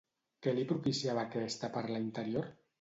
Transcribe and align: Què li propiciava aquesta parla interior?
Què 0.45 0.53
li 0.59 0.63
propiciava 0.71 1.27
aquesta 1.27 1.71
parla 1.79 2.05
interior? 2.09 2.53